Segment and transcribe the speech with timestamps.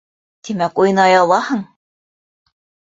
[0.49, 1.65] Тимәк, уйнай алаһың!